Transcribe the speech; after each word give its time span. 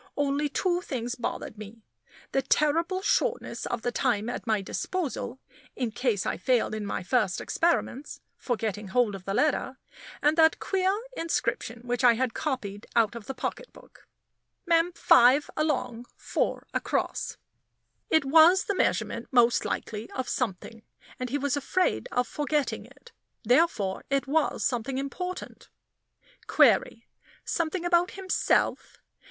Only 0.17 0.49
two 0.49 0.81
things 0.81 1.13
bothered 1.13 1.59
me; 1.59 1.83
the 2.31 2.41
terrible 2.41 3.03
shortness 3.03 3.67
of 3.67 3.83
the 3.83 3.91
time 3.91 4.29
at 4.29 4.47
my 4.47 4.59
disposal, 4.63 5.39
in 5.75 5.91
case 5.91 6.25
I 6.25 6.37
failed 6.37 6.73
in 6.73 6.87
my 6.87 7.03
first 7.03 7.39
experiments, 7.39 8.19
for 8.35 8.55
getting 8.55 8.87
hold 8.87 9.13
of 9.13 9.25
the 9.25 9.35
letter, 9.35 9.77
and 10.19 10.35
that 10.37 10.57
queer 10.59 10.91
inscription 11.15 11.81
which 11.83 12.03
I 12.03 12.13
had 12.13 12.33
copied 12.33 12.87
out 12.95 13.13
of 13.13 13.27
the 13.27 13.35
pocketbook: 13.35 14.07
"MEM. 14.65 14.91
5 14.93 15.51
ALONG. 15.55 16.07
4 16.17 16.65
ACROSS." 16.73 17.37
It 18.09 18.25
was 18.25 18.63
the 18.63 18.73
measurement 18.73 19.27
most 19.29 19.65
likely 19.65 20.09
of 20.13 20.27
something, 20.27 20.81
and 21.19 21.29
he 21.29 21.37
was 21.37 21.55
afraid 21.55 22.09
of 22.11 22.27
forgetting 22.27 22.87
it; 22.87 23.11
therefore 23.43 24.03
it 24.09 24.25
was 24.25 24.63
something 24.65 24.97
important. 24.97 25.69
Query 26.47 27.05
something 27.45 27.85
about 27.85 28.09
himself? 28.17 28.97